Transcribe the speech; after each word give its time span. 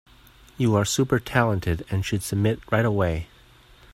You 0.57 0.75
are 0.77 0.83
super 0.83 1.19
talented 1.19 1.85
and 1.91 2.03
should 2.03 2.23
submit 2.23 2.59
right 2.71 2.85
away. 2.85 3.27